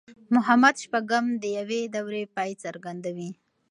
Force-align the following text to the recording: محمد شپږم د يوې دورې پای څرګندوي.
محمد 0.35 0.75
شپږم 0.83 1.25
د 1.41 1.43
يوې 1.57 1.81
دورې 1.95 2.23
پای 2.35 2.51
څرګندوي. 2.63 3.29